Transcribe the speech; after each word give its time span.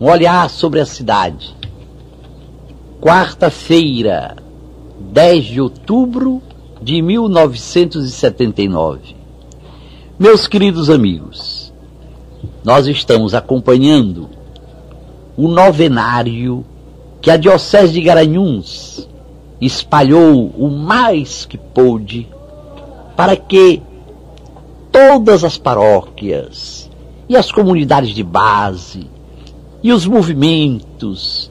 Um 0.00 0.06
olhar 0.06 0.48
sobre 0.48 0.80
a 0.80 0.86
cidade. 0.86 1.54
Quarta-feira, 3.02 4.34
10 4.98 5.44
de 5.44 5.60
outubro 5.60 6.40
de 6.80 7.02
1979. 7.02 9.14
Meus 10.18 10.46
queridos 10.46 10.88
amigos, 10.88 11.70
nós 12.64 12.86
estamos 12.86 13.34
acompanhando 13.34 14.30
o 15.36 15.48
novenário 15.48 16.64
que 17.20 17.30
a 17.30 17.36
Diocese 17.36 17.92
de 17.92 18.00
Garanhuns 18.00 19.06
espalhou 19.60 20.50
o 20.56 20.70
mais 20.70 21.44
que 21.44 21.58
pôde 21.58 22.26
para 23.14 23.36
que 23.36 23.82
todas 24.90 25.44
as 25.44 25.58
paróquias 25.58 26.90
e 27.28 27.36
as 27.36 27.52
comunidades 27.52 28.14
de 28.14 28.24
base 28.24 29.19
e 29.82 29.92
os 29.92 30.06
movimentos 30.06 31.50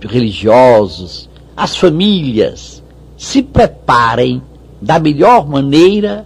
religiosos, 0.00 1.28
as 1.56 1.76
famílias, 1.76 2.82
se 3.16 3.42
preparem 3.42 4.42
da 4.80 4.98
melhor 4.98 5.46
maneira 5.46 6.24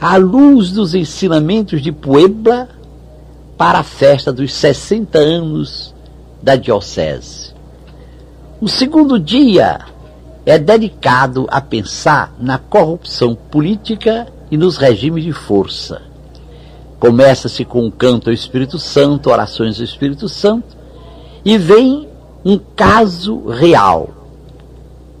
à 0.00 0.16
luz 0.16 0.72
dos 0.72 0.94
ensinamentos 0.94 1.80
de 1.80 1.92
Puebla 1.92 2.68
para 3.56 3.78
a 3.78 3.84
festa 3.84 4.32
dos 4.32 4.52
60 4.52 5.18
anos 5.18 5.94
da 6.42 6.56
Diocese. 6.56 7.52
O 8.60 8.68
segundo 8.68 9.18
dia 9.18 9.80
é 10.44 10.58
dedicado 10.58 11.46
a 11.48 11.60
pensar 11.60 12.34
na 12.38 12.58
corrupção 12.58 13.34
política 13.34 14.26
e 14.50 14.56
nos 14.56 14.76
regimes 14.76 15.22
de 15.22 15.32
força. 15.32 16.11
Começa-se 17.02 17.64
com 17.64 17.84
o 17.84 17.90
canto 17.90 18.30
ao 18.30 18.32
Espírito 18.32 18.78
Santo, 18.78 19.28
orações 19.28 19.76
ao 19.76 19.84
Espírito 19.84 20.28
Santo, 20.28 20.76
e 21.44 21.58
vem 21.58 22.06
um 22.44 22.56
caso 22.76 23.48
real. 23.48 24.10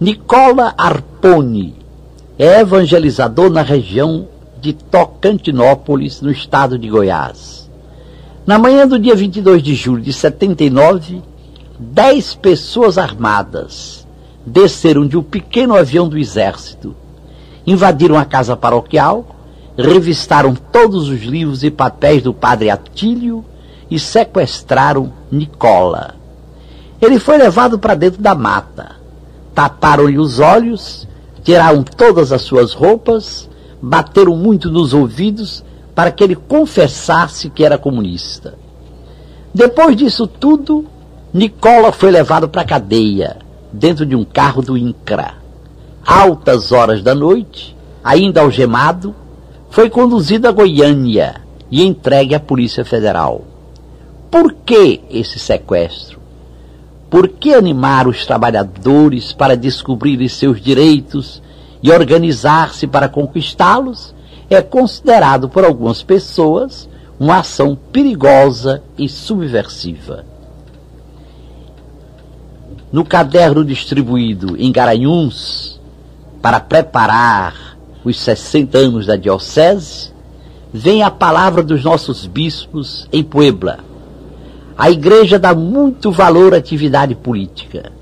Nicola 0.00 0.72
Arponi 0.78 1.74
é 2.38 2.60
evangelizador 2.60 3.50
na 3.50 3.62
região 3.62 4.28
de 4.60 4.72
Tocantinópolis, 4.72 6.20
no 6.20 6.30
estado 6.30 6.78
de 6.78 6.88
Goiás. 6.88 7.68
Na 8.46 8.60
manhã 8.60 8.86
do 8.86 8.96
dia 8.96 9.16
22 9.16 9.60
de 9.60 9.74
julho 9.74 10.02
de 10.02 10.12
79, 10.12 11.20
dez 11.80 12.32
pessoas 12.32 12.96
armadas 12.96 14.06
desceram 14.46 15.04
de 15.04 15.18
um 15.18 15.22
pequeno 15.24 15.74
avião 15.74 16.08
do 16.08 16.16
exército, 16.16 16.94
invadiram 17.66 18.16
a 18.16 18.24
casa 18.24 18.56
paroquial 18.56 19.31
revistaram 19.76 20.54
todos 20.54 21.08
os 21.08 21.20
livros 21.22 21.62
e 21.62 21.70
papéis 21.70 22.22
do 22.22 22.34
padre 22.34 22.70
Atílio 22.70 23.44
e 23.90 23.98
sequestraram 23.98 25.12
Nicola. 25.30 26.14
Ele 27.00 27.18
foi 27.18 27.36
levado 27.36 27.78
para 27.78 27.94
dentro 27.94 28.22
da 28.22 28.34
mata. 28.34 28.96
Taparam-lhe 29.54 30.18
os 30.18 30.38
olhos, 30.38 31.06
tiraram 31.42 31.82
todas 31.82 32.32
as 32.32 32.42
suas 32.42 32.72
roupas, 32.72 33.48
bateram 33.80 34.36
muito 34.36 34.70
nos 34.70 34.94
ouvidos 34.94 35.64
para 35.94 36.10
que 36.10 36.22
ele 36.22 36.36
confessasse 36.36 37.50
que 37.50 37.64
era 37.64 37.76
comunista. 37.76 38.54
Depois 39.54 39.96
disso 39.96 40.26
tudo, 40.26 40.86
Nicola 41.34 41.92
foi 41.92 42.10
levado 42.10 42.48
para 42.48 42.62
a 42.62 42.66
cadeia, 42.66 43.38
dentro 43.72 44.06
de 44.06 44.14
um 44.14 44.24
carro 44.24 44.62
do 44.62 44.78
INCRA. 44.78 45.34
Altas 46.06 46.72
horas 46.72 47.02
da 47.02 47.14
noite, 47.14 47.76
ainda 48.02 48.40
algemado, 48.40 49.14
foi 49.72 49.88
conduzido 49.88 50.46
a 50.46 50.52
Goiânia 50.52 51.36
e 51.70 51.82
entregue 51.82 52.34
à 52.34 52.40
Polícia 52.40 52.84
Federal. 52.84 53.40
Por 54.30 54.52
que 54.52 55.00
esse 55.10 55.38
sequestro? 55.38 56.20
Por 57.08 57.26
que 57.26 57.54
animar 57.54 58.06
os 58.06 58.26
trabalhadores 58.26 59.32
para 59.32 59.56
descobrirem 59.56 60.28
seus 60.28 60.60
direitos 60.60 61.42
e 61.82 61.90
organizar-se 61.90 62.86
para 62.86 63.08
conquistá-los 63.08 64.14
é 64.50 64.60
considerado 64.60 65.48
por 65.48 65.64
algumas 65.64 66.02
pessoas 66.02 66.86
uma 67.18 67.38
ação 67.38 67.74
perigosa 67.90 68.82
e 68.98 69.08
subversiva. 69.08 70.26
No 72.92 73.06
caderno 73.06 73.64
distribuído 73.64 74.54
em 74.58 74.70
Garanhuns 74.70 75.80
para 76.42 76.60
preparar 76.60 77.71
os 78.04 78.18
60 78.20 78.78
anos 78.78 79.06
da 79.06 79.16
Diocese, 79.16 80.12
vem 80.72 81.02
a 81.02 81.10
palavra 81.10 81.62
dos 81.62 81.84
nossos 81.84 82.26
bispos 82.26 83.06
em 83.12 83.22
Puebla. 83.22 83.78
A 84.76 84.90
igreja 84.90 85.38
dá 85.38 85.54
muito 85.54 86.10
valor 86.10 86.54
à 86.54 86.56
atividade 86.56 87.14
política. 87.14 87.92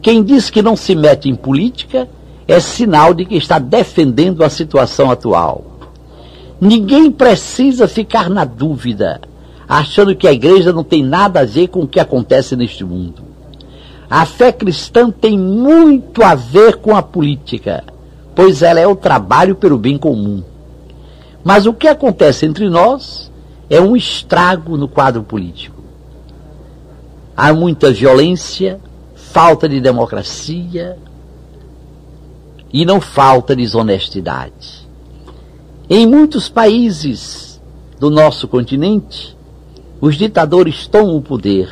Quem 0.00 0.22
diz 0.22 0.48
que 0.48 0.62
não 0.62 0.74
se 0.74 0.94
mete 0.94 1.28
em 1.28 1.34
política 1.34 2.08
é 2.46 2.58
sinal 2.60 3.12
de 3.12 3.26
que 3.26 3.36
está 3.36 3.58
defendendo 3.58 4.42
a 4.42 4.48
situação 4.48 5.10
atual. 5.10 5.64
Ninguém 6.60 7.10
precisa 7.10 7.86
ficar 7.86 8.30
na 8.30 8.44
dúvida, 8.44 9.20
achando 9.68 10.16
que 10.16 10.26
a 10.26 10.32
igreja 10.32 10.72
não 10.72 10.82
tem 10.82 11.04
nada 11.04 11.40
a 11.40 11.44
ver 11.44 11.68
com 11.68 11.80
o 11.80 11.88
que 11.88 12.00
acontece 12.00 12.56
neste 12.56 12.84
mundo. 12.84 13.22
A 14.10 14.24
fé 14.24 14.50
cristã 14.50 15.10
tem 15.10 15.38
muito 15.38 16.24
a 16.24 16.34
ver 16.34 16.76
com 16.76 16.96
a 16.96 17.02
política 17.02 17.84
pois 18.38 18.62
ela 18.62 18.78
é 18.78 18.86
o 18.86 18.94
trabalho 18.94 19.56
pelo 19.56 19.76
bem 19.76 19.98
comum. 19.98 20.44
Mas 21.42 21.66
o 21.66 21.74
que 21.74 21.88
acontece 21.88 22.46
entre 22.46 22.70
nós 22.70 23.32
é 23.68 23.80
um 23.80 23.96
estrago 23.96 24.76
no 24.76 24.86
quadro 24.86 25.24
político. 25.24 25.82
Há 27.36 27.52
muita 27.52 27.90
violência, 27.90 28.78
falta 29.16 29.68
de 29.68 29.80
democracia 29.80 30.96
e 32.72 32.84
não 32.84 33.00
falta 33.00 33.56
desonestidade. 33.56 34.88
Em 35.90 36.06
muitos 36.06 36.48
países 36.48 37.60
do 37.98 38.08
nosso 38.08 38.46
continente, 38.46 39.36
os 40.00 40.14
ditadores 40.14 40.86
tomam 40.86 41.16
o 41.16 41.22
poder, 41.22 41.68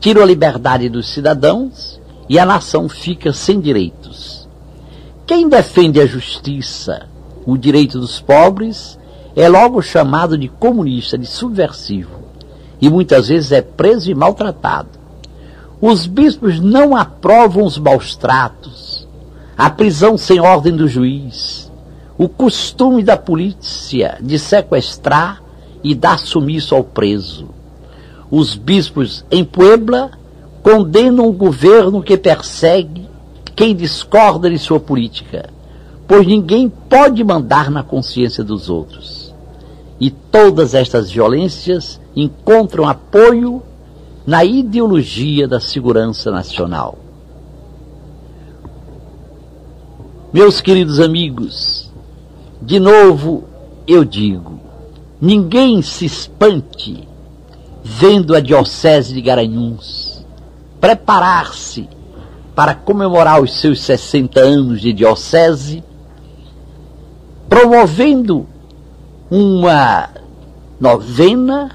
tiram 0.00 0.22
a 0.22 0.24
liberdade 0.24 0.88
dos 0.88 1.12
cidadãos 1.12 2.00
e 2.26 2.38
a 2.38 2.46
nação 2.46 2.88
fica 2.88 3.34
sem 3.34 3.60
direitos. 3.60 4.39
Quem 5.30 5.48
defende 5.48 6.00
a 6.00 6.06
justiça, 6.06 7.06
o 7.46 7.56
direito 7.56 8.00
dos 8.00 8.20
pobres, 8.20 8.98
é 9.36 9.48
logo 9.48 9.80
chamado 9.80 10.36
de 10.36 10.48
comunista, 10.48 11.16
de 11.16 11.24
subversivo, 11.24 12.10
e 12.80 12.90
muitas 12.90 13.28
vezes 13.28 13.52
é 13.52 13.62
preso 13.62 14.10
e 14.10 14.14
maltratado. 14.14 14.88
Os 15.80 16.04
bispos 16.04 16.58
não 16.58 16.96
aprovam 16.96 17.64
os 17.64 17.78
maus 17.78 18.16
tratos, 18.16 19.06
a 19.56 19.70
prisão 19.70 20.18
sem 20.18 20.40
ordem 20.40 20.74
do 20.74 20.88
juiz, 20.88 21.70
o 22.18 22.28
costume 22.28 23.04
da 23.04 23.16
polícia 23.16 24.18
de 24.20 24.36
sequestrar 24.36 25.40
e 25.84 25.94
dar 25.94 26.18
sumiço 26.18 26.74
ao 26.74 26.82
preso. 26.82 27.50
Os 28.28 28.56
bispos 28.56 29.24
em 29.30 29.44
Puebla 29.44 30.10
condenam 30.60 31.28
o 31.28 31.32
governo 31.32 32.02
que 32.02 32.16
persegue 32.16 33.09
quem 33.60 33.76
discorda 33.76 34.48
de 34.48 34.58
sua 34.58 34.80
política, 34.80 35.50
pois 36.08 36.26
ninguém 36.26 36.66
pode 36.66 37.22
mandar 37.22 37.70
na 37.70 37.82
consciência 37.82 38.42
dos 38.42 38.70
outros. 38.70 39.34
E 40.00 40.10
todas 40.10 40.72
estas 40.72 41.10
violências 41.10 42.00
encontram 42.16 42.88
apoio 42.88 43.62
na 44.26 44.42
ideologia 44.42 45.46
da 45.46 45.60
segurança 45.60 46.30
nacional. 46.30 46.96
Meus 50.32 50.62
queridos 50.62 50.98
amigos, 50.98 51.92
de 52.62 52.80
novo 52.80 53.44
eu 53.86 54.06
digo, 54.06 54.58
ninguém 55.20 55.82
se 55.82 56.06
espante 56.06 57.06
vendo 57.84 58.34
a 58.34 58.40
Diocese 58.40 59.12
de 59.12 59.20
Garanhuns 59.20 60.24
preparar-se 60.80 61.99
para 62.60 62.74
comemorar 62.74 63.42
os 63.42 63.58
seus 63.58 63.80
60 63.80 64.38
anos 64.38 64.82
de 64.82 64.92
diocese, 64.92 65.82
promovendo 67.48 68.46
uma 69.30 70.10
novena 70.78 71.70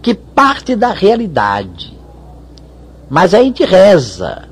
que 0.00 0.14
parte 0.14 0.74
da 0.74 0.92
realidade. 0.92 1.92
Mas 3.10 3.34
a 3.34 3.42
gente 3.42 3.62
reza, 3.66 4.48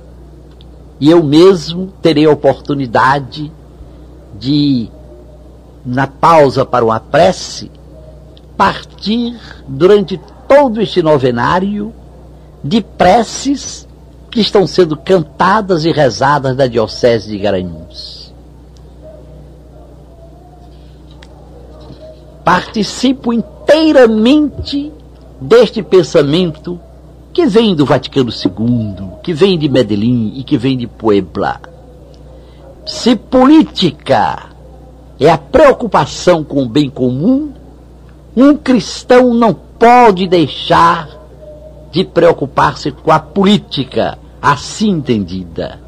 e 1.01 1.11
eu 1.11 1.23
mesmo 1.23 1.91
terei 2.03 2.27
a 2.27 2.33
oportunidade 2.33 3.51
de, 4.39 4.91
na 5.87 6.07
pausa 6.07 6.67
para 6.67 6.85
uma 6.85 7.01
prece, 7.01 7.71
partir 8.59 9.41
durante 9.67 10.21
todo 10.47 10.83
este 10.83 11.03
novenário 11.03 11.95
de 12.63 12.83
preces 12.83 13.86
que 14.37 14.43
estão 14.43 14.67
sendo 14.67 14.99
cantadas 14.99 15.87
e 15.87 15.91
rezadas 15.91 16.55
da 16.55 16.67
Diocese 16.67 17.31
de 17.31 17.39
Garanhuns. 17.39 18.35
Participo 22.45 23.33
inteiramente 23.33 24.93
deste 25.41 25.83
pensamento 25.83 26.79
que 27.33 27.47
vem 27.47 27.75
do 27.75 27.87
Vaticano 27.87 28.29
II, 28.29 29.09
que 29.23 29.33
vem 29.33 29.59
de 29.59 29.71
Medellín 29.71 30.35
e 30.37 30.45
que 30.45 30.59
vem 30.59 30.77
de 30.77 30.87
Puebla. 30.87 31.59
Se 32.85 33.17
política 33.17 34.51
é 35.19 35.31
a 35.31 35.39
preocupação 35.39 36.45
com 36.45 36.65
o 36.65 36.69
bem 36.69 36.91
comum, 36.91 37.55
um 38.37 38.55
cristão 38.55 39.33
não 39.33 39.55
pode 39.55 40.29
deixar 40.29 41.09
de 41.91 42.05
preocupar-se 42.05 42.93
com 42.93 43.11
a 43.11 43.19
política 43.19 44.19
assim 44.47 44.91
entendida. 44.91 45.81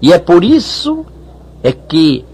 E 0.00 0.12
é 0.12 0.18
por 0.18 0.44
isso 0.44 1.04
é 1.60 1.72
que 1.72 2.24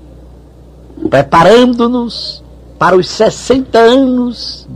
preparando-nos 1.09 2.45
para 2.79 2.95
os 2.95 3.09
60 3.09 3.79
anos 3.79 4.69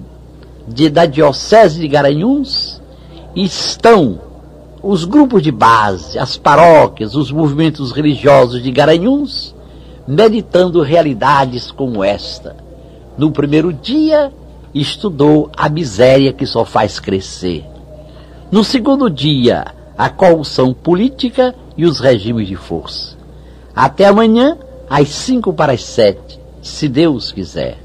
de, 0.66 0.88
da 0.88 1.04
Diocese 1.04 1.80
de 1.80 1.86
Garanhuns, 1.86 2.80
estão 3.36 4.20
os 4.82 5.04
grupos 5.04 5.42
de 5.42 5.52
base, 5.52 6.18
as 6.18 6.38
paróquias, 6.38 7.14
os 7.14 7.30
movimentos 7.30 7.92
religiosos 7.92 8.62
de 8.62 8.70
Garanhuns, 8.70 9.54
meditando 10.08 10.80
realidades 10.80 11.70
como 11.70 12.02
esta. 12.02 12.56
No 13.18 13.30
primeiro 13.30 13.70
dia, 13.70 14.32
estudou 14.74 15.50
a 15.54 15.68
miséria 15.68 16.32
que 16.32 16.46
só 16.46 16.64
faz 16.64 16.98
crescer. 16.98 17.66
No 18.50 18.64
segundo 18.64 19.10
dia, 19.10 19.74
a 20.00 20.08
corrupção 20.08 20.73
política 20.73 21.55
e 21.76 21.85
os 21.85 22.00
regimes 22.00 22.49
de 22.49 22.56
força. 22.56 23.19
Até 23.76 24.06
amanhã, 24.06 24.56
às 24.88 25.11
cinco 25.11 25.52
para 25.52 25.75
as 25.75 25.85
sete, 25.85 26.41
se 26.62 26.88
Deus 26.88 27.31
quiser. 27.31 27.76